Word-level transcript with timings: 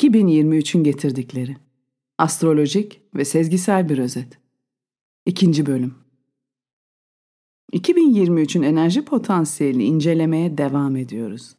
2023'ün 0.00 0.84
getirdikleri. 0.84 1.56
Astrolojik 2.18 3.00
ve 3.14 3.24
sezgisel 3.24 3.88
bir 3.88 3.98
özet. 3.98 4.38
İkinci 5.26 5.66
bölüm. 5.66 5.94
2023'ün 7.72 8.62
enerji 8.62 9.04
potansiyelini 9.04 9.84
incelemeye 9.84 10.58
devam 10.58 10.96
ediyoruz. 10.96 11.56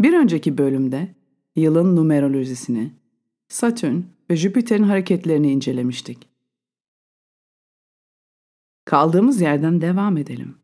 Bir 0.00 0.12
önceki 0.12 0.58
bölümde 0.58 1.14
yılın 1.56 1.96
numerolojisini, 1.96 2.92
Satürn 3.48 4.00
ve 4.30 4.36
Jüpiter'in 4.36 4.82
hareketlerini 4.82 5.52
incelemiştik. 5.52 6.28
Kaldığımız 8.84 9.40
yerden 9.40 9.80
devam 9.80 10.16
edelim. 10.16 10.54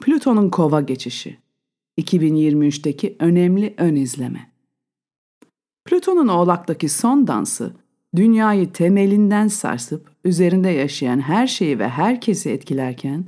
Plüton'un 0.00 0.50
kova 0.50 0.80
geçişi. 0.80 1.38
2023'teki 1.98 3.16
önemli 3.18 3.74
ön 3.76 3.96
izleme. 3.96 4.51
Plüton'un 5.84 6.28
Oğlak'taki 6.28 6.88
son 6.88 7.26
dansı, 7.26 7.72
dünyayı 8.16 8.72
temelinden 8.72 9.48
sarsıp 9.48 10.10
üzerinde 10.24 10.68
yaşayan 10.68 11.20
her 11.20 11.46
şeyi 11.46 11.78
ve 11.78 11.88
herkesi 11.88 12.50
etkilerken 12.50 13.24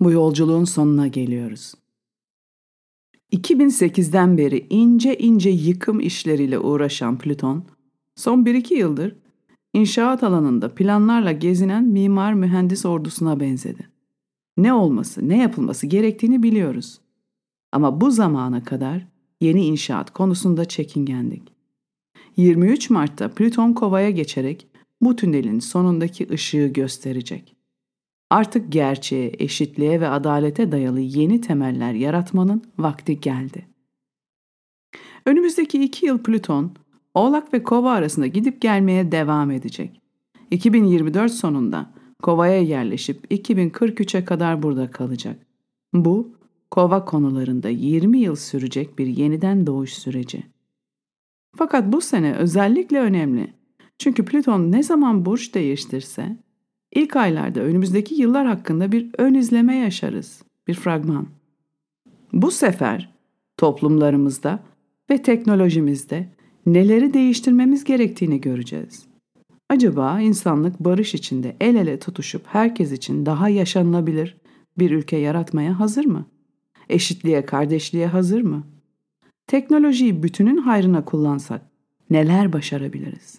bu 0.00 0.10
yolculuğun 0.10 0.64
sonuna 0.64 1.06
geliyoruz. 1.06 1.74
2008'den 3.32 4.38
beri 4.38 4.66
ince 4.70 5.18
ince 5.18 5.50
yıkım 5.50 6.00
işleriyle 6.00 6.58
uğraşan 6.58 7.18
Plüton, 7.18 7.64
son 8.16 8.44
1-2 8.44 8.74
yıldır 8.74 9.16
inşaat 9.72 10.22
alanında 10.22 10.74
planlarla 10.74 11.32
gezinen 11.32 11.84
mimar 11.84 12.34
mühendis 12.34 12.86
ordusuna 12.86 13.40
benzedi. 13.40 13.88
Ne 14.56 14.72
olması, 14.72 15.28
ne 15.28 15.38
yapılması 15.38 15.86
gerektiğini 15.86 16.42
biliyoruz. 16.42 17.00
Ama 17.72 18.00
bu 18.00 18.10
zamana 18.10 18.64
kadar 18.64 19.06
yeni 19.40 19.64
inşaat 19.64 20.10
konusunda 20.10 20.64
çekingendik. 20.64 21.55
23 22.36 22.90
Mart'ta 22.90 23.28
Plüton 23.28 23.72
Kova'ya 23.72 24.10
geçerek 24.10 24.68
bu 25.00 25.16
tünelin 25.16 25.58
sonundaki 25.58 26.28
ışığı 26.30 26.66
gösterecek. 26.66 27.56
Artık 28.30 28.72
gerçeğe, 28.72 29.32
eşitliğe 29.38 30.00
ve 30.00 30.08
adalete 30.08 30.72
dayalı 30.72 31.00
yeni 31.00 31.40
temeller 31.40 31.92
yaratmanın 31.92 32.62
vakti 32.78 33.20
geldi. 33.20 33.66
Önümüzdeki 35.26 35.84
iki 35.84 36.06
yıl 36.06 36.18
Plüton, 36.18 36.72
Oğlak 37.14 37.54
ve 37.54 37.62
Kova 37.62 37.92
arasında 37.92 38.26
gidip 38.26 38.60
gelmeye 38.60 39.12
devam 39.12 39.50
edecek. 39.50 40.00
2024 40.50 41.32
sonunda 41.32 41.90
Kova'ya 42.22 42.60
yerleşip 42.60 43.32
2043'e 43.32 44.24
kadar 44.24 44.62
burada 44.62 44.90
kalacak. 44.90 45.46
Bu, 45.94 46.36
Kova 46.70 47.04
konularında 47.04 47.68
20 47.68 48.18
yıl 48.18 48.36
sürecek 48.36 48.98
bir 48.98 49.06
yeniden 49.06 49.66
doğuş 49.66 49.92
süreci. 49.92 50.55
Fakat 51.56 51.92
bu 51.92 52.00
sene 52.00 52.34
özellikle 52.34 53.00
önemli. 53.00 53.52
Çünkü 53.98 54.24
Plüton 54.24 54.72
ne 54.72 54.82
zaman 54.82 55.24
burç 55.24 55.54
değiştirse 55.54 56.36
ilk 56.92 57.16
aylarda 57.16 57.60
önümüzdeki 57.60 58.14
yıllar 58.14 58.46
hakkında 58.46 58.92
bir 58.92 59.10
ön 59.18 59.34
izleme 59.34 59.76
yaşarız. 59.76 60.42
Bir 60.68 60.74
fragman. 60.74 61.26
Bu 62.32 62.50
sefer 62.50 63.14
toplumlarımızda 63.56 64.60
ve 65.10 65.22
teknolojimizde 65.22 66.28
neleri 66.66 67.14
değiştirmemiz 67.14 67.84
gerektiğini 67.84 68.40
göreceğiz. 68.40 69.06
Acaba 69.68 70.20
insanlık 70.20 70.80
barış 70.80 71.14
içinde 71.14 71.56
el 71.60 71.74
ele 71.74 71.98
tutuşup 71.98 72.42
herkes 72.46 72.92
için 72.92 73.26
daha 73.26 73.48
yaşanılabilir 73.48 74.36
bir 74.78 74.90
ülke 74.90 75.16
yaratmaya 75.16 75.80
hazır 75.80 76.04
mı? 76.04 76.26
Eşitliğe, 76.88 77.46
kardeşliğe 77.46 78.06
hazır 78.06 78.42
mı? 78.42 78.64
Teknolojiyi 79.46 80.22
bütünün 80.22 80.56
hayrına 80.56 81.04
kullansak 81.04 81.62
neler 82.10 82.52
başarabiliriz? 82.52 83.38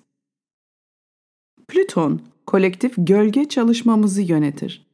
Plüton, 1.68 2.22
kolektif 2.46 2.94
gölge 2.98 3.46
çalışmamızı 3.46 4.22
yönetir. 4.22 4.88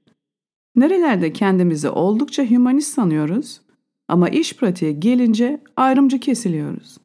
Nerelerde 0.76 1.34
kendimizi 1.34 1.90
oldukça 1.90 2.44
hümanist 2.44 2.94
sanıyoruz 2.94 3.62
ama 4.08 4.30
iş 4.30 4.56
pratiğe 4.56 4.92
gelince 4.92 5.62
ayrımcı 5.76 6.20
kesiliyoruz. 6.20 6.98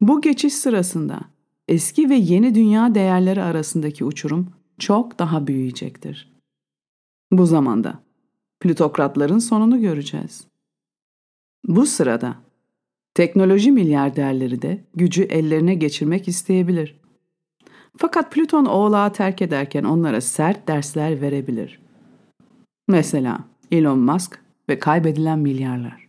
Bu 0.00 0.20
geçiş 0.20 0.54
sırasında 0.54 1.20
eski 1.68 2.10
ve 2.10 2.14
yeni 2.14 2.54
dünya 2.54 2.94
değerleri 2.94 3.42
arasındaki 3.42 4.04
uçurum 4.04 4.52
çok 4.78 5.18
daha 5.18 5.46
büyüyecektir. 5.46 6.32
Bu 7.32 7.46
zamanda 7.46 8.02
plütokratların 8.60 9.38
sonunu 9.38 9.80
göreceğiz. 9.80 10.46
Bu 11.64 11.86
sırada 11.86 12.45
teknoloji 13.16 13.72
milyarderleri 13.72 14.62
de 14.62 14.84
gücü 14.94 15.22
ellerine 15.22 15.74
geçirmek 15.74 16.28
isteyebilir. 16.28 17.00
Fakat 17.96 18.32
Plüton 18.32 18.64
oğlağı 18.64 19.12
terk 19.12 19.42
ederken 19.42 19.84
onlara 19.84 20.20
sert 20.20 20.68
dersler 20.68 21.20
verebilir. 21.20 21.80
Mesela 22.88 23.44
Elon 23.72 23.98
Musk 23.98 24.40
ve 24.68 24.78
kaybedilen 24.78 25.38
milyarlar. 25.38 26.08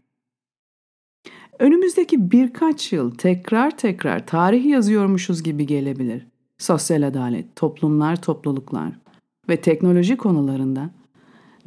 Önümüzdeki 1.60 2.32
birkaç 2.32 2.94
yıl 2.94 3.12
tekrar 3.12 3.78
tekrar 3.78 4.28
tarih 4.28 4.66
yazıyormuşuz 4.66 5.44
gibi 5.44 5.66
gelebilir. 5.66 6.28
Sosyal 6.58 7.08
adalet, 7.08 7.56
toplumlar, 7.56 8.22
topluluklar 8.22 8.92
ve 9.50 9.58
teknoloji 9.62 10.18
konularında 10.18 10.90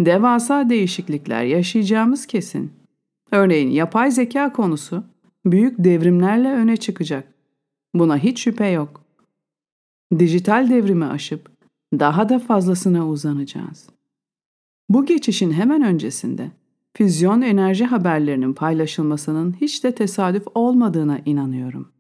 devasa 0.01 0.71
değişiklikler 0.71 1.45
yaşayacağımız 1.45 2.27
kesin. 2.27 2.73
Örneğin 3.33 3.71
yapay 3.71 4.11
zeka 4.11 4.53
konusu 4.53 5.10
büyük 5.45 5.75
devrimlerle 5.79 6.49
öne 6.49 6.77
çıkacak. 6.77 7.35
Buna 7.95 8.19
hiç 8.19 8.41
şüphe 8.41 8.67
yok. 8.67 9.05
Dijital 10.19 10.71
devrimi 10.71 11.05
aşıp 11.05 11.51
daha 11.93 12.29
da 12.29 12.39
fazlasına 12.39 13.09
uzanacağız. 13.09 13.89
Bu 14.89 15.07
geçişin 15.07 15.53
hemen 15.53 15.83
öncesinde 15.83 16.51
füzyon 16.97 17.43
enerji 17.43 17.85
haberlerinin 17.85 18.53
paylaşılmasının 18.53 19.57
hiç 19.61 19.85
de 19.85 19.95
tesadüf 19.95 20.45
olmadığına 20.55 21.21
inanıyorum. 21.27 21.93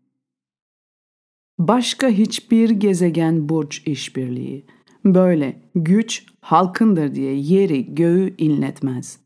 Başka 1.58 2.08
hiçbir 2.08 2.70
gezegen 2.70 3.48
burç 3.48 3.82
işbirliği 3.86 4.66
böyle 5.04 5.62
güç 5.74 6.26
halkındır 6.40 7.14
diye 7.14 7.34
yeri 7.34 7.94
göğü 7.94 8.36
inletmez. 8.36 9.20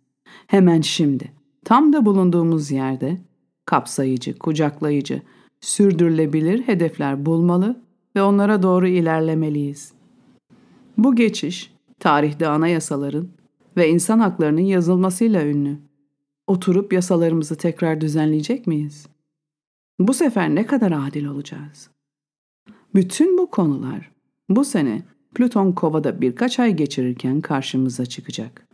Hemen 0.47 0.81
şimdi 0.81 1.33
tam 1.65 1.93
da 1.93 2.07
bulunduğumuz 2.07 2.71
yerde 2.71 3.21
kapsayıcı, 3.67 4.39
kucaklayıcı, 4.39 5.23
sürdürülebilir 5.61 6.63
hedefler 6.63 7.27
bulmalı 7.27 7.81
ve 8.17 8.23
onlara 8.23 8.63
doğru 8.63 8.87
ilerlemeliyiz. 8.87 9.93
Bu 10.99 11.17
geçiş 11.17 11.75
tarihte 12.01 12.49
anayasaların 12.49 13.29
ve 13.77 13.89
insan 13.89 14.19
haklarının 14.19 14.61
yazılmasıyla 14.61 15.47
ünlü. 15.47 15.79
Oturup 16.47 16.93
yasalarımızı 16.93 17.57
tekrar 17.57 18.01
düzenleyecek 18.01 18.67
miyiz? 18.67 19.07
Bu 19.99 20.15
sefer 20.15 20.55
ne 20.55 20.67
kadar 20.67 20.93
adil 20.93 21.25
olacağız? 21.25 21.91
Bütün 22.95 23.39
bu 23.39 23.51
konular 23.51 24.11
bu 24.49 24.65
sene 24.65 25.03
Plüton 25.35 25.73
Kova'da 25.73 26.21
birkaç 26.21 26.61
ay 26.61 26.77
geçirirken 26.77 27.41
karşımıza 27.41 28.07
çıkacak. 28.07 28.67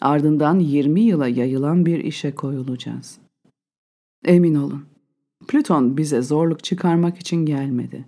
Ardından 0.00 0.58
20 0.58 1.00
yıla 1.00 1.28
yayılan 1.28 1.86
bir 1.86 1.98
işe 2.04 2.34
koyulacağız. 2.34 3.18
Emin 4.24 4.54
olun, 4.54 4.84
Plüton 5.48 5.96
bize 5.96 6.22
zorluk 6.22 6.64
çıkarmak 6.64 7.18
için 7.18 7.46
gelmedi. 7.46 8.04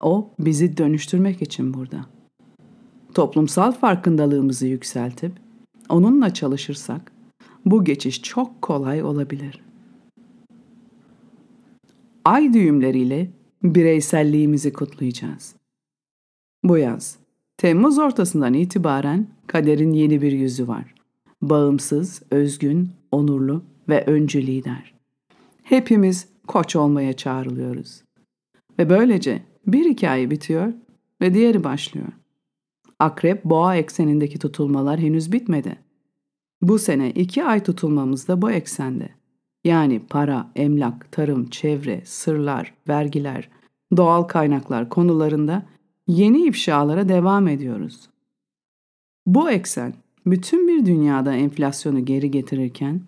O 0.00 0.30
bizi 0.38 0.76
dönüştürmek 0.76 1.42
için 1.42 1.74
burada.'' 1.74 2.20
toplumsal 3.14 3.72
farkındalığımızı 3.72 4.66
yükseltip 4.66 5.32
onunla 5.88 6.34
çalışırsak 6.34 7.12
bu 7.64 7.84
geçiş 7.84 8.22
çok 8.22 8.62
kolay 8.62 9.02
olabilir. 9.02 9.60
Ay 12.24 12.52
düğümleriyle 12.52 13.30
bireyselliğimizi 13.62 14.72
kutlayacağız. 14.72 15.54
Bu 16.64 16.78
yaz, 16.78 17.16
Temmuz 17.56 17.98
ortasından 17.98 18.54
itibaren 18.54 19.26
kaderin 19.46 19.92
yeni 19.92 20.22
bir 20.22 20.32
yüzü 20.32 20.68
var. 20.68 20.94
Bağımsız, 21.42 22.22
özgün, 22.30 22.90
onurlu 23.12 23.62
ve 23.88 24.04
öncü 24.04 24.46
lider. 24.46 24.99
Hepimiz 25.70 26.28
koç 26.46 26.76
olmaya 26.76 27.12
çağrılıyoruz. 27.12 28.02
Ve 28.78 28.90
böylece 28.90 29.42
bir 29.66 29.90
hikaye 29.90 30.30
bitiyor 30.30 30.72
ve 31.20 31.34
diğeri 31.34 31.64
başlıyor. 31.64 32.08
Akrep 32.98 33.44
boğa 33.44 33.76
eksenindeki 33.76 34.38
tutulmalar 34.38 35.00
henüz 35.00 35.32
bitmedi. 35.32 35.76
Bu 36.62 36.78
sene 36.78 37.10
iki 37.10 37.44
ay 37.44 37.62
tutulmamız 37.62 38.28
da 38.28 38.42
bu 38.42 38.50
eksende. 38.50 39.08
Yani 39.64 40.00
para, 40.06 40.52
emlak, 40.56 41.12
tarım, 41.12 41.50
çevre, 41.50 42.02
sırlar, 42.04 42.74
vergiler, 42.88 43.48
doğal 43.96 44.22
kaynaklar 44.22 44.88
konularında 44.88 45.66
yeni 46.08 46.46
ifşalara 46.46 47.08
devam 47.08 47.48
ediyoruz. 47.48 48.10
Bu 49.26 49.50
eksen 49.50 49.94
bütün 50.26 50.68
bir 50.68 50.86
dünyada 50.86 51.34
enflasyonu 51.34 52.04
geri 52.04 52.30
getirirken 52.30 53.00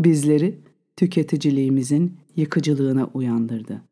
bizleri 0.00 0.64
tüketiciliğimizin 0.96 2.16
yıkıcılığına 2.36 3.10
uyandırdı. 3.14 3.82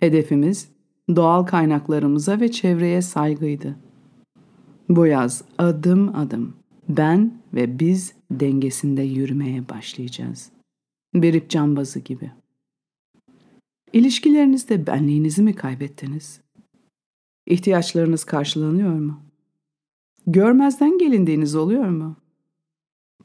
Hedefimiz 0.00 0.68
doğal 1.16 1.44
kaynaklarımıza 1.44 2.40
ve 2.40 2.50
çevreye 2.50 3.02
saygıydı. 3.02 3.76
Bu 4.88 5.06
yaz 5.06 5.44
adım 5.58 6.16
adım 6.16 6.56
ben 6.88 7.32
ve 7.54 7.78
biz 7.78 8.12
dengesinde 8.30 9.02
yürümeye 9.02 9.68
başlayacağız. 9.68 10.50
Bir 11.14 11.34
ip 11.34 11.50
cambazı 11.50 11.98
gibi. 11.98 12.30
İlişkilerinizde 13.92 14.86
benliğinizi 14.86 15.42
mi 15.42 15.54
kaybettiniz? 15.54 16.40
İhtiyaçlarınız 17.46 18.24
karşılanıyor 18.24 18.94
mu? 18.94 19.20
Görmezden 20.26 20.98
gelindiğiniz 20.98 21.54
oluyor 21.54 21.88
mu? 21.88 22.16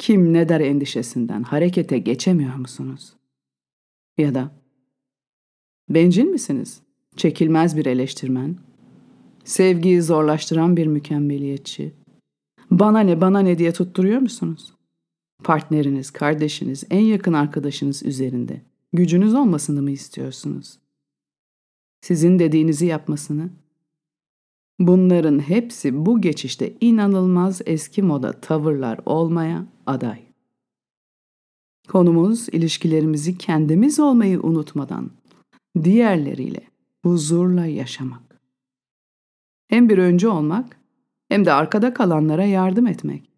Kim 0.01 0.33
ne 0.33 0.49
der 0.49 0.59
endişesinden 0.59 1.43
harekete 1.43 1.97
geçemiyor 1.97 2.55
musunuz? 2.55 3.13
Ya 4.17 4.35
da 4.35 4.51
bencil 5.89 6.25
misiniz? 6.25 6.81
Çekilmez 7.15 7.77
bir 7.77 7.85
eleştirmen, 7.85 8.55
sevgiyi 9.43 10.01
zorlaştıran 10.01 10.77
bir 10.77 10.87
mükemmeliyetçi, 10.87 11.93
bana 12.71 12.99
ne 12.99 13.21
bana 13.21 13.39
ne 13.39 13.57
diye 13.57 13.73
tutturuyor 13.73 14.19
musunuz? 14.19 14.73
Partneriniz, 15.43 16.11
kardeşiniz, 16.11 16.83
en 16.89 17.03
yakın 17.03 17.33
arkadaşınız 17.33 18.03
üzerinde 18.03 18.61
gücünüz 18.93 19.33
olmasını 19.33 19.81
mı 19.81 19.91
istiyorsunuz? 19.91 20.79
Sizin 22.01 22.39
dediğinizi 22.39 22.85
yapmasını? 22.85 23.49
Bunların 24.81 25.39
hepsi 25.39 26.05
bu 26.05 26.21
geçişte 26.21 26.73
inanılmaz 26.81 27.61
eski 27.65 28.03
moda 28.03 28.31
tavırlar 28.31 28.99
olmaya 29.05 29.65
aday. 29.85 30.21
Konumuz 31.87 32.49
ilişkilerimizi 32.49 33.37
kendimiz 33.37 33.99
olmayı 33.99 34.41
unutmadan 34.41 35.11
diğerleriyle 35.83 36.61
huzurla 37.03 37.65
yaşamak. 37.65 38.41
Hem 39.67 39.89
bir 39.89 39.97
önce 39.97 40.27
olmak 40.27 40.77
hem 41.29 41.45
de 41.45 41.53
arkada 41.53 41.93
kalanlara 41.93 42.45
yardım 42.45 42.87
etmek. 42.87 43.29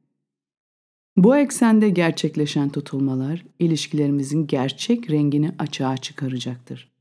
Bu 1.17 1.37
eksende 1.37 1.89
gerçekleşen 1.89 2.69
tutulmalar 2.69 3.45
ilişkilerimizin 3.59 4.47
gerçek 4.47 5.09
rengini 5.09 5.51
açığa 5.59 5.97
çıkaracaktır. 5.97 6.91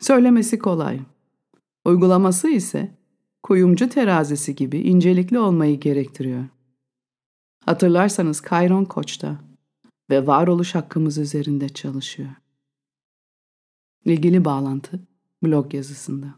Söylemesi 0.00 0.58
kolay. 0.58 1.00
Uygulaması 1.86 2.48
ise 2.48 2.90
kuyumcu 3.42 3.88
terazisi 3.88 4.54
gibi 4.54 4.78
incelikli 4.78 5.38
olmayı 5.38 5.80
gerektiriyor. 5.80 6.44
Hatırlarsanız 7.64 8.40
Kayron 8.40 8.84
Koç'ta 8.84 9.40
ve 10.10 10.26
varoluş 10.26 10.74
hakkımız 10.74 11.18
üzerinde 11.18 11.68
çalışıyor. 11.68 12.28
İlgili 14.04 14.44
bağlantı 14.44 15.00
blog 15.42 15.74
yazısında. 15.74 16.34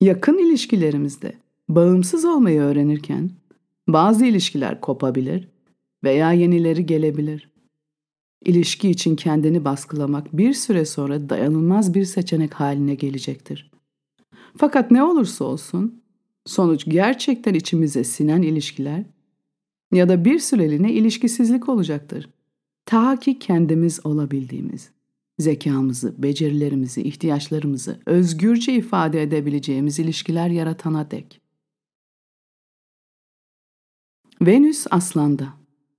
Yakın 0.00 0.38
ilişkilerimizde 0.38 1.32
bağımsız 1.68 2.24
olmayı 2.24 2.60
öğrenirken 2.60 3.30
bazı 3.88 4.26
ilişkiler 4.26 4.80
kopabilir 4.80 5.48
veya 6.04 6.32
yenileri 6.32 6.86
gelebilir. 6.86 7.50
İlişki 8.44 8.90
için 8.90 9.16
kendini 9.16 9.64
baskılamak 9.64 10.36
bir 10.36 10.52
süre 10.52 10.84
sonra 10.84 11.28
dayanılmaz 11.28 11.94
bir 11.94 12.04
seçenek 12.04 12.54
haline 12.54 12.94
gelecektir. 12.94 13.70
Fakat 14.56 14.90
ne 14.90 15.02
olursa 15.02 15.44
olsun 15.44 16.02
sonuç 16.46 16.84
gerçekten 16.84 17.54
içimize 17.54 18.04
sinen 18.04 18.42
ilişkiler 18.42 19.04
ya 19.92 20.08
da 20.08 20.24
bir 20.24 20.38
süreliğine 20.38 20.92
ilişkisizlik 20.92 21.68
olacaktır. 21.68 22.30
Ta 22.86 23.16
ki 23.16 23.38
kendimiz 23.38 24.06
olabildiğimiz, 24.06 24.90
zekamızı, 25.38 26.22
becerilerimizi, 26.22 27.02
ihtiyaçlarımızı 27.02 28.00
özgürce 28.06 28.74
ifade 28.74 29.22
edebileceğimiz 29.22 29.98
ilişkiler 29.98 30.48
yaratana 30.48 31.10
dek. 31.10 31.40
Venüs 34.42 34.86
Aslan'da 34.90 35.54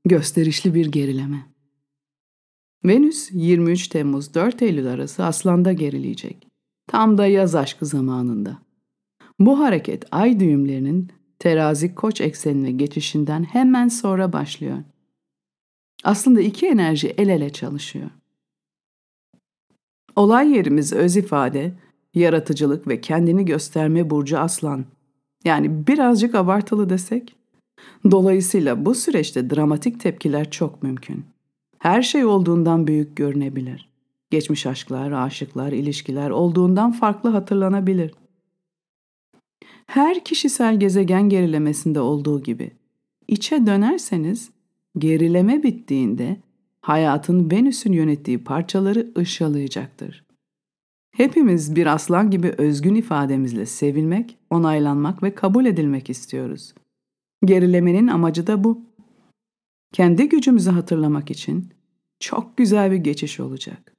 gösterişli 0.06 0.74
bir 0.74 0.86
gerileme. 0.92 1.56
Venüs 2.85 3.29
23 3.31 3.88
Temmuz 3.88 4.33
4 4.33 4.62
Eylül 4.62 4.88
arası 4.88 5.25
Aslan'da 5.25 5.74
gerileyecek. 5.74 6.47
Tam 6.88 7.18
da 7.18 7.27
yaz 7.27 7.56
aşkı 7.56 7.85
zamanında. 7.85 8.57
Bu 9.39 9.59
hareket 9.59 10.06
ay 10.12 10.39
düğümlerinin 10.39 11.12
terazi 11.39 11.95
koç 11.95 12.21
eksenine 12.21 12.71
geçişinden 12.71 13.44
hemen 13.44 13.88
sonra 13.88 14.33
başlıyor. 14.33 14.77
Aslında 16.03 16.41
iki 16.41 16.68
enerji 16.68 17.07
el 17.18 17.29
ele 17.29 17.50
çalışıyor. 17.50 18.09
Olay 20.15 20.51
yerimiz 20.51 20.94
öz 20.94 21.18
ifade, 21.18 21.73
yaratıcılık 22.13 22.88
ve 22.88 23.01
kendini 23.01 23.45
gösterme 23.45 24.09
burcu 24.09 24.39
aslan. 24.39 24.85
Yani 25.44 25.88
birazcık 25.88 26.35
abartılı 26.35 26.89
desek. 26.89 27.35
Dolayısıyla 28.12 28.85
bu 28.85 28.95
süreçte 28.95 29.50
dramatik 29.50 30.00
tepkiler 30.00 30.51
çok 30.51 30.83
mümkün. 30.83 31.25
Her 31.79 32.01
şey 32.01 32.25
olduğundan 32.25 32.88
büyük 32.88 33.18
görünebilir. 33.18 33.89
Geçmiş 34.29 34.65
aşklar, 34.65 35.12
aşıklar, 35.12 35.71
ilişkiler 35.71 36.29
olduğundan 36.29 36.91
farklı 36.91 37.29
hatırlanabilir. 37.29 38.12
Her 39.85 40.24
kişisel 40.24 40.79
gezegen 40.79 41.29
gerilemesinde 41.29 42.00
olduğu 42.00 42.44
gibi 42.44 42.71
içe 43.27 43.68
dönerseniz 43.68 44.50
gerileme 44.97 45.63
bittiğinde 45.63 46.38
hayatın 46.81 47.51
Venüs'ün 47.51 47.94
yönettiği 47.94 48.44
parçaları 48.44 49.12
ışılayacaktır. 49.18 50.23
Hepimiz 51.12 51.75
bir 51.75 51.85
aslan 51.85 52.31
gibi 52.31 52.53
özgün 52.57 52.95
ifademizle 52.95 53.65
sevilmek, 53.65 54.38
onaylanmak 54.50 55.23
ve 55.23 55.35
kabul 55.35 55.65
edilmek 55.65 56.09
istiyoruz. 56.09 56.73
Gerilemenin 57.45 58.07
amacı 58.07 58.47
da 58.47 58.63
bu. 58.63 58.87
Kendi 59.92 60.30
gücümüzü 60.30 60.72
hatırlamak 60.72 61.31
için 61.31 61.74
çok 62.19 62.57
güzel 62.57 62.92
bir 62.92 62.98
geçiş 62.98 63.39
olacak. 63.39 63.94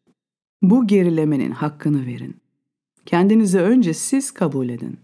Bu 0.62 0.87
gerilemenin 0.87 1.50
hakkını 1.50 2.06
verin. 2.06 2.37
Kendinizi 3.06 3.61
önce 3.61 3.94
siz 3.94 4.31
kabul 4.31 4.69
edin. 4.69 4.99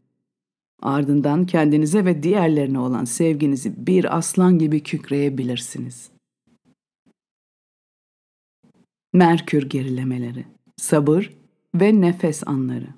Ardından 0.82 1.46
kendinize 1.46 2.04
ve 2.04 2.22
diğerlerine 2.22 2.78
olan 2.78 3.04
sevginizi 3.04 3.86
bir 3.86 4.16
aslan 4.16 4.58
gibi 4.58 4.82
kükreyebilirsiniz. 4.82 6.10
Merkür 9.12 9.68
gerilemeleri, 9.68 10.44
sabır 10.76 11.32
ve 11.74 12.00
nefes 12.00 12.42
anları. 12.46 12.88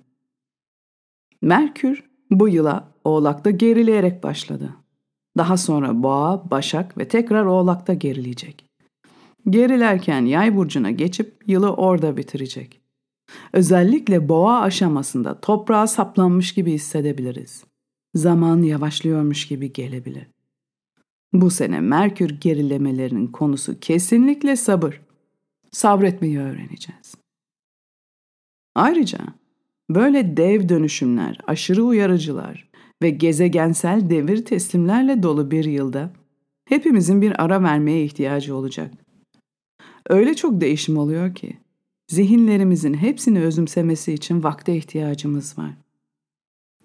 Merkür 1.42 2.04
bu 2.30 2.48
yıla 2.48 2.92
Oğlak'ta 3.04 3.50
gerileyerek 3.50 4.22
başladı. 4.22 4.76
Daha 5.36 5.56
sonra 5.56 6.02
Boğa, 6.02 6.50
Başak 6.50 6.98
ve 6.98 7.08
tekrar 7.08 7.44
Oğlak'ta 7.44 7.94
gerileyecek. 7.94 8.64
Gerilerken 9.50 10.24
Yay 10.24 10.56
burcuna 10.56 10.90
geçip 10.90 11.42
yılı 11.46 11.72
orada 11.72 12.16
bitirecek. 12.16 12.80
Özellikle 13.52 14.28
Boğa 14.28 14.60
aşamasında 14.60 15.40
toprağa 15.40 15.86
saplanmış 15.86 16.54
gibi 16.54 16.72
hissedebiliriz. 16.72 17.64
Zaman 18.14 18.62
yavaşlıyormuş 18.62 19.48
gibi 19.48 19.72
gelebilir. 19.72 20.26
Bu 21.32 21.50
sene 21.50 21.80
Merkür 21.80 22.30
gerilemelerinin 22.30 23.26
konusu 23.26 23.80
kesinlikle 23.80 24.56
sabır 24.56 25.00
sabretmeyi 25.72 26.38
öğreneceğiz. 26.38 27.14
Ayrıca 28.74 29.18
böyle 29.90 30.36
dev 30.36 30.68
dönüşümler, 30.68 31.38
aşırı 31.46 31.84
uyarıcılar 31.84 32.65
ve 33.02 33.10
gezegensel 33.10 34.10
devir 34.10 34.44
teslimlerle 34.44 35.22
dolu 35.22 35.50
bir 35.50 35.64
yılda 35.64 36.10
hepimizin 36.64 37.22
bir 37.22 37.44
ara 37.44 37.62
vermeye 37.62 38.04
ihtiyacı 38.04 38.56
olacak. 38.56 38.94
Öyle 40.08 40.34
çok 40.34 40.60
değişim 40.60 40.96
oluyor 40.96 41.34
ki 41.34 41.56
zihinlerimizin 42.08 42.94
hepsini 42.94 43.40
özümsemesi 43.40 44.12
için 44.12 44.42
vakte 44.42 44.76
ihtiyacımız 44.76 45.58
var. 45.58 45.70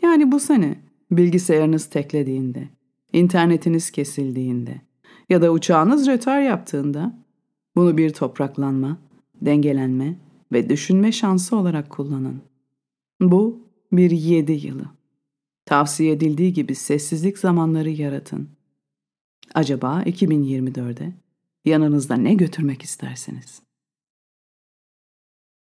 Yani 0.01 0.31
bu 0.31 0.39
sene 0.39 0.79
bilgisayarınız 1.11 1.85
teklediğinde, 1.85 2.69
internetiniz 3.13 3.91
kesildiğinde 3.91 4.81
ya 5.29 5.41
da 5.41 5.51
uçağınız 5.51 6.07
rötar 6.07 6.41
yaptığında 6.41 7.17
bunu 7.75 7.97
bir 7.97 8.09
topraklanma, 8.09 8.97
dengelenme 9.41 10.15
ve 10.51 10.69
düşünme 10.69 11.11
şansı 11.11 11.55
olarak 11.55 11.89
kullanın. 11.89 12.41
Bu 13.21 13.59
bir 13.91 14.11
yedi 14.11 14.51
yılı. 14.67 15.00
Tavsiye 15.65 16.11
edildiği 16.11 16.53
gibi 16.53 16.75
sessizlik 16.75 17.37
zamanları 17.37 17.89
yaratın. 17.89 18.49
Acaba 19.53 20.03
2024'de 20.05 21.13
yanınızda 21.65 22.15
ne 22.15 22.33
götürmek 22.33 22.81
istersiniz? 22.81 23.61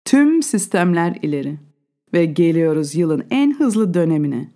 Tüm 0.05 0.43
sistemler 0.43 1.19
ileri 1.21 1.57
ve 2.13 2.25
geliyoruz 2.25 2.95
yılın 2.95 3.27
en 3.29 3.59
hızlı 3.59 3.93
dönemine. 3.93 4.51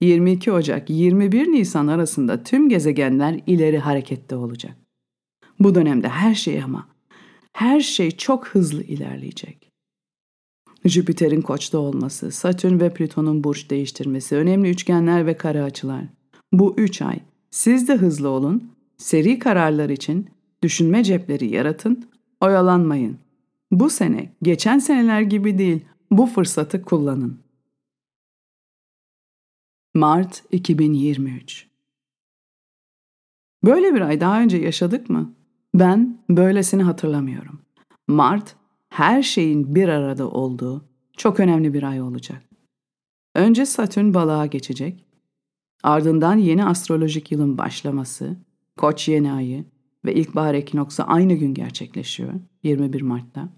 22 0.00 0.52
Ocak 0.52 0.90
21 0.90 1.52
Nisan 1.52 1.86
arasında 1.86 2.42
tüm 2.42 2.68
gezegenler 2.68 3.40
ileri 3.46 3.78
harekette 3.78 4.36
olacak. 4.36 4.76
Bu 5.58 5.74
dönemde 5.74 6.08
her 6.08 6.34
şey 6.34 6.62
ama 6.62 6.88
her 7.52 7.80
şey 7.80 8.10
çok 8.10 8.48
hızlı 8.48 8.82
ilerleyecek. 8.82 9.69
Jüpiter'in 10.84 11.40
koçta 11.40 11.78
olması, 11.78 12.30
Satürn 12.30 12.80
ve 12.80 12.94
Plüton'un 12.94 13.44
burç 13.44 13.70
değiştirmesi, 13.70 14.36
önemli 14.36 14.70
üçgenler 14.70 15.26
ve 15.26 15.36
kare 15.36 15.62
açılar. 15.62 16.04
Bu 16.52 16.74
üç 16.76 17.02
ay 17.02 17.20
siz 17.50 17.88
de 17.88 17.96
hızlı 17.96 18.28
olun, 18.28 18.72
seri 18.96 19.38
kararlar 19.38 19.88
için 19.88 20.30
düşünme 20.62 21.04
cepleri 21.04 21.46
yaratın, 21.46 22.08
oyalanmayın. 22.40 23.18
Bu 23.70 23.90
sene 23.90 24.32
geçen 24.42 24.78
seneler 24.78 25.20
gibi 25.20 25.58
değil, 25.58 25.84
bu 26.10 26.26
fırsatı 26.26 26.82
kullanın. 26.82 27.38
Mart 29.94 30.44
2023 30.50 31.66
Böyle 33.64 33.94
bir 33.94 34.00
ay 34.00 34.20
daha 34.20 34.40
önce 34.40 34.56
yaşadık 34.56 35.10
mı? 35.10 35.34
Ben 35.74 36.18
böylesini 36.30 36.82
hatırlamıyorum. 36.82 37.60
Mart, 38.08 38.56
her 38.90 39.22
şeyin 39.22 39.74
bir 39.74 39.88
arada 39.88 40.28
olduğu 40.30 40.84
çok 41.16 41.40
önemli 41.40 41.74
bir 41.74 41.82
ay 41.82 42.02
olacak. 42.02 42.42
Önce 43.34 43.66
Satürn 43.66 44.14
balığa 44.14 44.46
geçecek, 44.46 45.06
ardından 45.82 46.36
yeni 46.36 46.64
astrolojik 46.64 47.32
yılın 47.32 47.58
başlaması, 47.58 48.36
Koç 48.76 49.08
yeni 49.08 49.32
ayı 49.32 49.64
ve 50.04 50.14
ilkbahar 50.14 50.54
ekinoksu 50.54 51.02
aynı 51.06 51.34
gün 51.34 51.54
gerçekleşiyor 51.54 52.32
21 52.62 53.02
Mart'ta. 53.02 53.48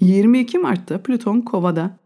22 0.00 0.58
Mart'ta 0.58 1.02
Plüton 1.02 1.40
Kova'da 1.40 1.98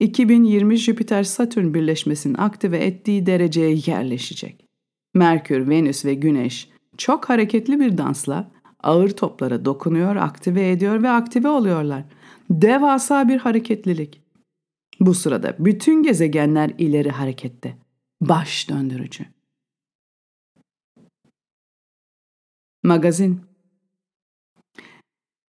2020 0.00 0.74
Jüpiter-Satürn 0.74 1.74
birleşmesinin 1.74 2.34
aktive 2.34 2.78
ettiği 2.78 3.26
dereceye 3.26 3.78
yerleşecek. 3.86 4.66
Merkür, 5.14 5.68
Venüs 5.68 6.04
ve 6.04 6.14
Güneş 6.14 6.68
çok 6.96 7.28
hareketli 7.28 7.80
bir 7.80 7.98
dansla 7.98 8.50
ağır 8.84 9.10
toplara 9.10 9.64
dokunuyor, 9.64 10.16
aktive 10.16 10.70
ediyor 10.70 11.02
ve 11.02 11.10
aktive 11.10 11.48
oluyorlar. 11.48 12.04
Devasa 12.50 13.28
bir 13.28 13.38
hareketlilik. 13.38 14.22
Bu 15.00 15.14
sırada 15.14 15.56
bütün 15.58 16.02
gezegenler 16.02 16.70
ileri 16.78 17.10
harekette. 17.10 17.76
Baş 18.20 18.68
döndürücü. 18.68 19.24
Magazin 22.82 23.40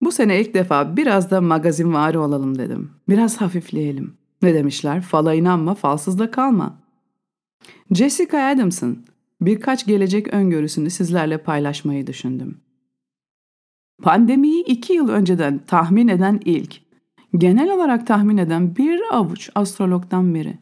Bu 0.03 0.13
sene 0.13 0.41
ilk 0.41 0.55
defa 0.55 0.97
biraz 0.97 1.31
da 1.31 1.41
magazinvari 1.41 2.19
olalım 2.19 2.59
dedim. 2.59 2.91
Biraz 3.09 3.41
hafifleyelim. 3.41 4.15
Ne 4.43 4.55
demişler? 4.55 5.03
Fala 5.03 5.35
inanma, 5.35 5.75
falsızda 5.75 6.31
kalma. 6.31 6.83
Jessica 7.91 8.49
Adams'ın 8.49 9.05
birkaç 9.41 9.87
gelecek 9.87 10.35
öngörüsünü 10.35 10.91
sizlerle 10.91 11.39
paylaşmayı 11.39 12.07
düşündüm. 12.07 12.61
Pandemiyi 14.03 14.65
iki 14.65 14.93
yıl 14.93 15.09
önceden 15.09 15.59
tahmin 15.59 16.09
eden 16.09 16.41
ilk, 16.45 16.81
genel 17.39 17.71
olarak 17.71 18.07
tahmin 18.07 18.37
eden 18.37 18.77
bir 18.77 19.01
avuç 19.11 19.51
astrologdan 19.55 20.35
biri. 20.35 20.59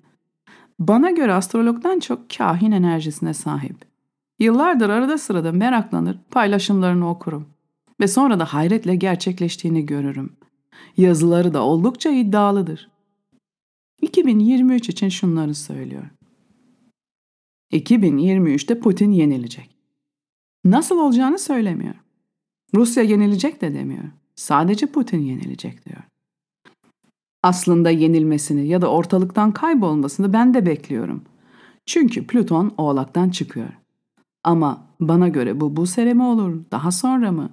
Bana 0.79 1.11
göre 1.11 1.33
astrologdan 1.33 2.01
çok 2.01 2.31
kahin 2.31 2.73
enerjisine 2.73 3.35
sahip. 3.35 3.77
Yıllardır 4.39 4.89
arada 4.89 5.19
sırada 5.19 5.53
meraklanır, 5.53 6.19
paylaşımlarını 6.31 7.11
okurum 7.11 7.47
ve 8.01 8.09
sonra 8.09 8.41
da 8.41 8.45
hayretle 8.45 8.97
gerçekleştiğini 8.97 9.87
görürüm. 9.87 10.33
Yazıları 10.97 11.55
da 11.55 11.63
oldukça 11.63 12.11
iddialıdır. 12.11 12.91
2023 14.03 14.89
için 14.89 15.09
şunları 15.09 15.55
söylüyor. 15.55 16.05
2023'te 17.73 18.81
Putin 18.81 19.11
yenilecek. 19.11 19.77
Nasıl 20.65 20.99
olacağını 20.99 21.39
söylemiyor. 21.39 22.04
Rusya 22.75 23.03
yenilecek 23.03 23.61
de 23.61 23.75
demiyor. 23.75 24.05
Sadece 24.37 24.87
Putin 24.87 25.21
yenilecek 25.21 25.87
diyor. 25.87 26.03
Aslında 27.43 27.91
yenilmesini 27.91 28.67
ya 28.67 28.83
da 28.83 28.91
ortalıktan 28.91 29.53
kaybolmasını 29.53 30.33
ben 30.33 30.55
de 30.55 30.67
bekliyorum. 30.67 31.25
Çünkü 31.87 32.27
Plüton 32.27 32.75
Oğlak'tan 32.79 33.31
çıkıyor. 33.31 33.69
Ama 34.45 34.87
bana 35.01 35.29
göre 35.29 35.61
bu 35.61 35.77
bu 35.77 35.87
sene 35.87 36.23
olur, 36.23 36.65
daha 36.71 36.93
sonra 36.93 37.33
mı? 37.33 37.53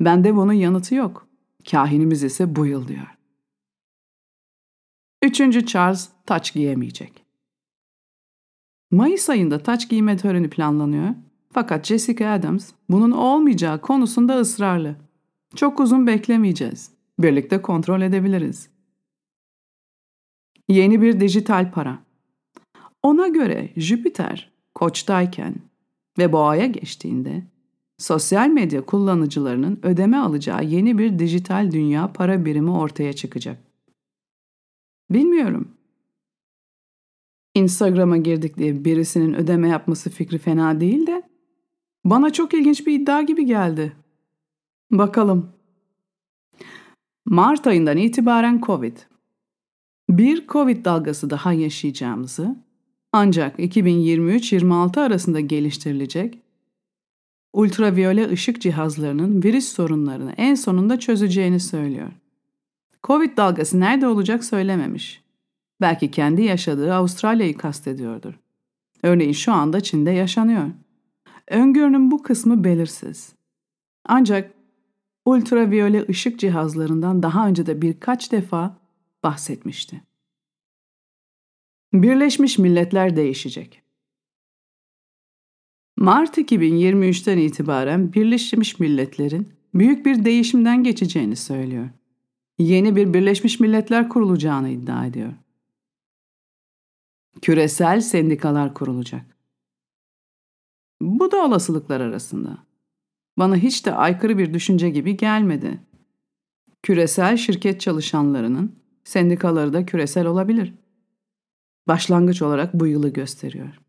Bende 0.00 0.36
bunun 0.36 0.52
yanıtı 0.52 0.94
yok. 0.94 1.28
Kahinimiz 1.70 2.22
ise 2.22 2.56
bu 2.56 2.66
yıl 2.66 2.88
diyor. 2.88 3.16
Üçüncü 5.22 5.66
Charles 5.66 6.08
taç 6.26 6.52
giyemeyecek. 6.52 7.24
Mayıs 8.90 9.30
ayında 9.30 9.62
taç 9.62 9.88
giyme 9.88 10.16
töreni 10.16 10.50
planlanıyor 10.50 11.14
fakat 11.56 11.86
Jessica 11.86 12.32
Adams 12.32 12.72
bunun 12.90 13.10
olmayacağı 13.10 13.80
konusunda 13.80 14.40
ısrarlı. 14.40 14.96
Çok 15.54 15.80
uzun 15.80 16.06
beklemeyeceğiz. 16.06 16.90
Birlikte 17.18 17.62
kontrol 17.62 18.00
edebiliriz. 18.00 18.68
Yeni 20.68 21.02
bir 21.02 21.20
dijital 21.20 21.72
para. 21.72 21.98
Ona 23.02 23.28
göre 23.28 23.72
Jüpiter 23.76 24.52
koçtayken 24.74 25.54
ve 26.18 26.32
boğaya 26.32 26.66
geçtiğinde 26.66 27.42
sosyal 27.98 28.48
medya 28.48 28.86
kullanıcılarının 28.86 29.80
ödeme 29.82 30.16
alacağı 30.16 30.64
yeni 30.64 30.98
bir 30.98 31.18
dijital 31.18 31.70
dünya 31.70 32.12
para 32.12 32.44
birimi 32.44 32.70
ortaya 32.70 33.12
çıkacak. 33.12 33.58
Bilmiyorum. 35.10 35.68
Instagram'a 37.54 38.16
girdik 38.16 38.56
diye 38.58 38.84
birisinin 38.84 39.34
ödeme 39.34 39.68
yapması 39.68 40.10
fikri 40.10 40.38
fena 40.38 40.80
değil 40.80 41.06
de 41.06 41.35
bana 42.10 42.32
çok 42.32 42.54
ilginç 42.54 42.86
bir 42.86 43.00
iddia 43.00 43.22
gibi 43.22 43.46
geldi. 43.46 43.92
Bakalım. 44.90 45.48
Mart 47.24 47.66
ayından 47.66 47.96
itibaren 47.96 48.60
Covid. 48.66 48.96
Bir 50.10 50.46
Covid 50.46 50.84
dalgası 50.84 51.30
daha 51.30 51.52
yaşayacağımızı 51.52 52.56
ancak 53.12 53.58
2023-26 53.58 55.00
arasında 55.00 55.40
geliştirilecek 55.40 56.38
ultraviyole 57.52 58.30
ışık 58.30 58.60
cihazlarının 58.60 59.42
virüs 59.42 59.68
sorunlarını 59.68 60.32
en 60.36 60.54
sonunda 60.54 61.00
çözeceğini 61.00 61.60
söylüyor. 61.60 62.12
Covid 63.04 63.36
dalgası 63.36 63.80
nerede 63.80 64.06
olacak 64.06 64.44
söylememiş. 64.44 65.22
Belki 65.80 66.10
kendi 66.10 66.42
yaşadığı 66.42 66.94
Avustralya'yı 66.94 67.56
kastediyordur. 67.56 68.34
Örneğin 69.02 69.32
şu 69.32 69.52
anda 69.52 69.80
Çin'de 69.80 70.10
yaşanıyor. 70.10 70.70
Öngörünün 71.48 72.10
bu 72.10 72.22
kısmı 72.22 72.64
belirsiz. 72.64 73.34
Ancak 74.04 74.54
ultraviyole 75.24 76.06
ışık 76.08 76.40
cihazlarından 76.40 77.22
daha 77.22 77.48
önce 77.48 77.66
de 77.66 77.82
birkaç 77.82 78.32
defa 78.32 78.78
bahsetmişti. 79.22 80.02
Birleşmiş 81.92 82.58
Milletler 82.58 83.16
değişecek. 83.16 83.82
Mart 85.96 86.38
2023'ten 86.38 87.38
itibaren 87.38 88.12
Birleşmiş 88.12 88.80
Milletler'in 88.80 89.48
büyük 89.74 90.06
bir 90.06 90.24
değişimden 90.24 90.84
geçeceğini 90.84 91.36
söylüyor. 91.36 91.88
Yeni 92.58 92.96
bir 92.96 93.14
Birleşmiş 93.14 93.60
Milletler 93.60 94.08
kurulacağını 94.08 94.68
iddia 94.68 95.06
ediyor. 95.06 95.32
Küresel 97.42 98.00
sendikalar 98.00 98.74
kurulacak. 98.74 99.35
Bu 101.00 101.32
da 101.32 101.44
olasılıklar 101.44 102.00
arasında. 102.00 102.58
Bana 103.38 103.56
hiç 103.56 103.86
de 103.86 103.94
aykırı 103.94 104.38
bir 104.38 104.54
düşünce 104.54 104.90
gibi 104.90 105.16
gelmedi. 105.16 105.80
Küresel 106.82 107.36
şirket 107.36 107.80
çalışanlarının 107.80 108.76
sendikaları 109.04 109.72
da 109.72 109.86
küresel 109.86 110.26
olabilir. 110.26 110.74
Başlangıç 111.88 112.42
olarak 112.42 112.74
bu 112.74 112.86
yılı 112.86 113.08
gösteriyor. 113.08 113.80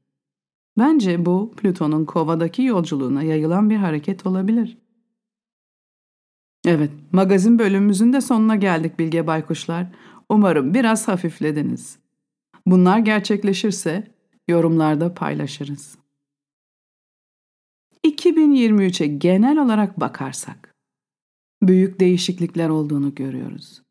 Bence 0.78 1.26
bu 1.26 1.52
Plüton'un 1.58 2.06
kovadaki 2.06 2.64
yolculuğuna 2.64 3.24
yayılan 3.24 3.70
bir 3.70 3.78
hareket 3.78 4.26
olabilir. 4.26 4.78
Evet, 6.66 6.92
magazin 7.12 7.60
bölümümüzün 7.60 8.14
de 8.14 8.22
sonuna 8.22 8.56
geldik 8.56 9.00
Bilge 9.00 9.28
Baykuşlar. 9.28 9.88
Umarım 10.30 10.74
biraz 10.74 11.08
hafiflediniz. 11.08 12.00
Bunlar 12.66 13.00
gerçekleşirse 13.00 14.12
yorumlarda 14.48 15.14
paylaşırız. 15.14 15.98
2023'e 18.06 19.08
genel 19.08 19.58
olarak 19.58 20.00
bakarsak 20.00 20.76
büyük 21.62 22.00
değişiklikler 22.00 22.70
olduğunu 22.70 23.16
görüyoruz. 23.16 23.82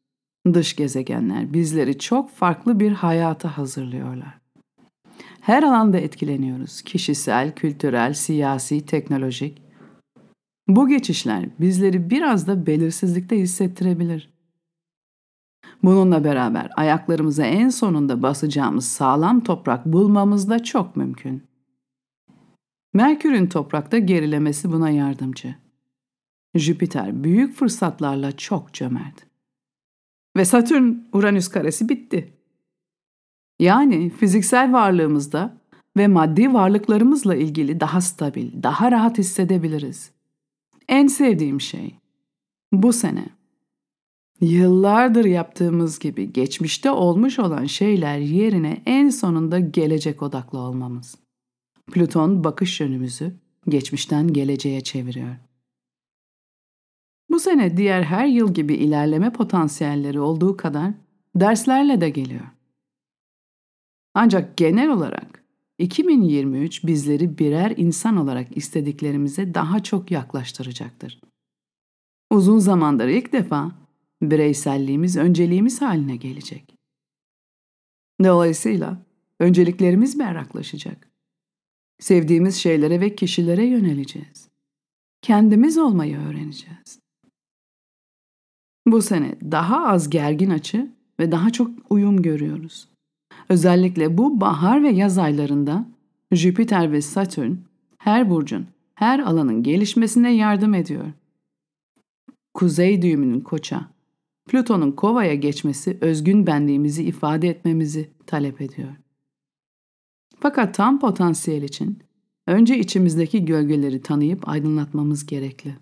Dış 0.52 0.76
gezegenler 0.76 1.52
bizleri 1.52 1.98
çok 1.98 2.30
farklı 2.30 2.80
bir 2.80 2.92
hayata 2.92 3.58
hazırlıyorlar. 3.58 4.38
Her 5.40 5.62
alanda 5.62 5.98
etkileniyoruz. 5.98 6.82
Kişisel, 6.82 7.54
kültürel, 7.54 8.14
siyasi, 8.14 8.86
teknolojik. 8.86 9.62
Bu 10.68 10.88
geçişler 10.88 11.48
bizleri 11.60 12.10
biraz 12.10 12.46
da 12.46 12.66
belirsizlikte 12.66 13.38
hissettirebilir. 13.38 14.36
Bununla 15.82 16.24
beraber 16.24 16.70
ayaklarımıza 16.76 17.46
en 17.46 17.68
sonunda 17.68 18.22
basacağımız 18.22 18.88
sağlam 18.88 19.40
toprak 19.40 19.86
bulmamız 19.86 20.50
da 20.50 20.64
çok 20.64 20.96
mümkün. 20.96 21.42
Merkür'ün 22.96 23.46
toprakta 23.46 23.98
gerilemesi 23.98 24.72
buna 24.72 24.90
yardımcı. 24.90 25.54
Jüpiter 26.54 27.24
büyük 27.24 27.56
fırsatlarla 27.56 28.36
çok 28.36 28.72
cömert. 28.72 29.26
Ve 30.36 30.44
Satürn 30.44 30.94
Uranüs 31.12 31.48
karesi 31.48 31.88
bitti. 31.88 32.32
Yani 33.58 34.10
fiziksel 34.10 34.72
varlığımızda 34.72 35.56
ve 35.96 36.06
maddi 36.06 36.52
varlıklarımızla 36.52 37.34
ilgili 37.34 37.80
daha 37.80 38.00
stabil, 38.00 38.62
daha 38.62 38.90
rahat 38.90 39.18
hissedebiliriz. 39.18 40.10
En 40.88 41.06
sevdiğim 41.06 41.60
şey 41.60 41.94
bu 42.72 42.92
sene 42.92 43.26
yıllardır 44.40 45.24
yaptığımız 45.24 45.98
gibi 45.98 46.32
geçmişte 46.32 46.90
olmuş 46.90 47.38
olan 47.38 47.64
şeyler 47.64 48.18
yerine 48.18 48.82
en 48.86 49.08
sonunda 49.08 49.58
gelecek 49.58 50.22
odaklı 50.22 50.58
olmamız. 50.58 51.25
Plüton 51.92 52.44
bakış 52.44 52.80
yönümüzü 52.80 53.34
geçmişten 53.68 54.32
geleceğe 54.32 54.80
çeviriyor. 54.80 55.36
Bu 57.30 57.40
sene 57.40 57.76
diğer 57.76 58.02
her 58.02 58.26
yıl 58.26 58.54
gibi 58.54 58.74
ilerleme 58.74 59.32
potansiyelleri 59.32 60.20
olduğu 60.20 60.56
kadar 60.56 60.92
derslerle 61.36 62.00
de 62.00 62.10
geliyor. 62.10 62.46
Ancak 64.14 64.56
genel 64.56 64.90
olarak 64.90 65.44
2023 65.78 66.86
bizleri 66.86 67.38
birer 67.38 67.74
insan 67.76 68.16
olarak 68.16 68.56
istediklerimize 68.56 69.54
daha 69.54 69.82
çok 69.82 70.10
yaklaştıracaktır. 70.10 71.20
Uzun 72.30 72.58
zamandır 72.58 73.08
ilk 73.08 73.32
defa 73.32 73.72
bireyselliğimiz 74.22 75.16
önceliğimiz 75.16 75.82
haline 75.82 76.16
gelecek. 76.16 76.76
Dolayısıyla 78.24 79.06
önceliklerimiz 79.40 80.18
berraklaşacak. 80.18 81.15
Sevdiğimiz 81.98 82.56
şeylere 82.56 83.00
ve 83.00 83.14
kişilere 83.14 83.64
yöneleceğiz. 83.64 84.48
Kendimiz 85.22 85.78
olmayı 85.78 86.18
öğreneceğiz. 86.18 87.00
Bu 88.86 89.02
sene 89.02 89.34
daha 89.42 89.86
az 89.86 90.10
gergin 90.10 90.50
açı 90.50 90.90
ve 91.20 91.32
daha 91.32 91.50
çok 91.50 91.70
uyum 91.90 92.22
görüyoruz. 92.22 92.88
Özellikle 93.48 94.18
bu 94.18 94.40
bahar 94.40 94.82
ve 94.82 94.88
yaz 94.88 95.18
aylarında 95.18 95.86
Jüpiter 96.32 96.92
ve 96.92 97.02
Satürn 97.02 97.54
her 97.98 98.30
burcun, 98.30 98.66
her 98.94 99.18
alanın 99.18 99.62
gelişmesine 99.62 100.34
yardım 100.34 100.74
ediyor. 100.74 101.12
Kuzey 102.54 103.02
düğümünün 103.02 103.40
koça, 103.40 103.88
Plüton'un 104.48 104.92
kovaya 104.92 105.34
geçmesi 105.34 105.98
özgün 106.00 106.46
benliğimizi 106.46 107.04
ifade 107.04 107.48
etmemizi 107.48 108.10
talep 108.26 108.60
ediyor. 108.60 108.88
Fakat 110.40 110.74
tam 110.74 111.00
potansiyel 111.00 111.62
için 111.62 112.02
önce 112.46 112.78
içimizdeki 112.78 113.44
gölgeleri 113.44 114.02
tanıyıp 114.02 114.48
aydınlatmamız 114.48 115.26
gerekli. 115.26 115.76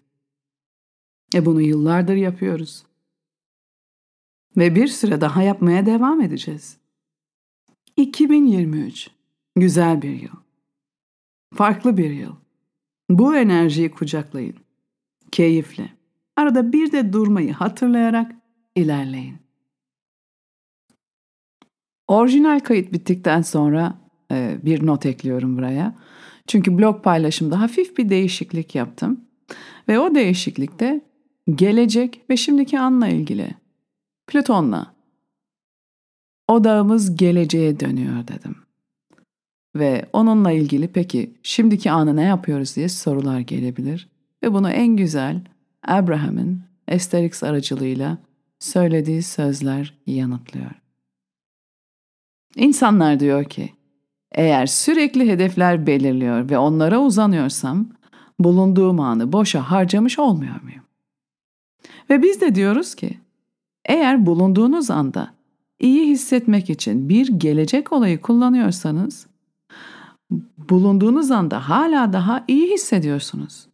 E 1.34 1.46
bunu 1.46 1.60
yıllardır 1.60 2.14
yapıyoruz. 2.14 2.84
Ve 4.56 4.74
bir 4.74 4.86
süre 4.86 5.20
daha 5.20 5.42
yapmaya 5.42 5.86
devam 5.86 6.20
edeceğiz. 6.20 6.76
2023 7.96 9.10
güzel 9.56 10.02
bir 10.02 10.22
yıl. 10.22 10.36
Farklı 11.54 11.96
bir 11.96 12.10
yıl. 12.10 12.34
Bu 13.10 13.36
enerjiyi 13.36 13.90
kucaklayın. 13.90 14.56
Keyifle. 15.30 15.92
Arada 16.36 16.72
bir 16.72 16.92
de 16.92 17.12
durmayı 17.12 17.52
hatırlayarak 17.52 18.32
ilerleyin. 18.74 19.36
Orijinal 22.08 22.60
kayıt 22.60 22.92
bittikten 22.92 23.42
sonra 23.42 24.03
e, 24.34 24.58
bir 24.64 24.86
not 24.86 25.06
ekliyorum 25.06 25.56
buraya. 25.56 25.94
Çünkü 26.46 26.78
blog 26.78 27.04
paylaşımda 27.04 27.60
hafif 27.60 27.98
bir 27.98 28.08
değişiklik 28.08 28.74
yaptım. 28.74 29.20
Ve 29.88 29.98
o 29.98 30.14
değişiklikte 30.14 31.00
gelecek 31.54 32.20
ve 32.30 32.36
şimdiki 32.36 32.78
anla 32.78 33.08
ilgili. 33.08 33.54
Plüton'la 34.26 34.94
odağımız 36.48 37.16
geleceğe 37.16 37.80
dönüyor 37.80 38.28
dedim. 38.28 38.56
Ve 39.76 40.06
onunla 40.12 40.52
ilgili 40.52 40.88
peki 40.88 41.34
şimdiki 41.42 41.90
anı 41.90 42.16
ne 42.16 42.22
yapıyoruz 42.22 42.76
diye 42.76 42.88
sorular 42.88 43.40
gelebilir. 43.40 44.08
Ve 44.42 44.52
bunu 44.52 44.70
en 44.70 44.96
güzel 44.96 45.40
Abraham'ın 45.82 46.62
Asterix 46.92 47.42
aracılığıyla 47.42 48.18
söylediği 48.58 49.22
sözler 49.22 49.94
yanıtlıyor. 50.06 50.70
İnsanlar 52.56 53.20
diyor 53.20 53.44
ki, 53.44 53.72
eğer 54.34 54.66
sürekli 54.66 55.28
hedefler 55.28 55.86
belirliyor 55.86 56.50
ve 56.50 56.58
onlara 56.58 57.00
uzanıyorsam, 57.00 57.86
bulunduğum 58.38 59.00
anı 59.00 59.32
boşa 59.32 59.70
harcamış 59.70 60.18
olmuyor 60.18 60.62
muyum? 60.62 60.82
Ve 62.10 62.22
biz 62.22 62.40
de 62.40 62.54
diyoruz 62.54 62.94
ki, 62.94 63.18
eğer 63.84 64.26
bulunduğunuz 64.26 64.90
anda 64.90 65.34
iyi 65.80 66.08
hissetmek 66.08 66.70
için 66.70 67.08
bir 67.08 67.28
gelecek 67.28 67.92
olayı 67.92 68.20
kullanıyorsanız, 68.20 69.26
bulunduğunuz 70.58 71.30
anda 71.30 71.68
hala 71.68 72.12
daha 72.12 72.44
iyi 72.48 72.72
hissediyorsunuz. 72.74 73.66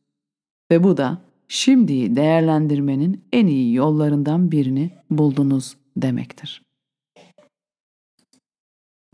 Ve 0.71 0.85
bu 0.85 0.97
da 0.97 1.19
şimdiyi 1.49 2.17
değerlendirmenin 2.17 3.25
en 3.33 3.47
iyi 3.47 3.75
yollarından 3.75 4.53
birini 4.53 4.91
buldunuz 5.11 5.77
demektir. 5.97 6.63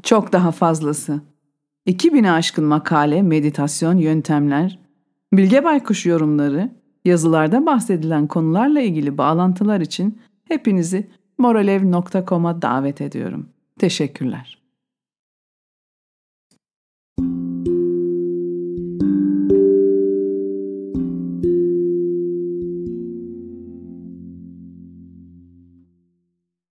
Çok 0.02 0.32
daha 0.32 0.52
fazlası. 0.52 1.20
2000'e 1.86 2.30
aşkın 2.30 2.64
makale, 2.64 3.22
meditasyon, 3.22 3.96
yöntemler, 3.96 4.78
Bilge 5.32 5.64
Baykuş 5.64 6.06
yorumları, 6.06 6.70
yazılarda 7.04 7.66
bahsedilen 7.66 8.26
konularla 8.26 8.80
ilgili 8.80 9.18
bağlantılar 9.18 9.80
için 9.80 10.18
hepinizi 10.44 11.10
moralev.com'a 11.38 12.62
davet 12.62 13.00
ediyorum. 13.00 13.48
Teşekkürler. 13.78 14.65